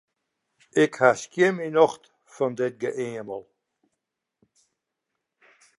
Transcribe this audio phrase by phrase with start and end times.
[0.83, 2.03] Ik ha skjin myn nocht
[2.33, 3.43] fan dit geëamel.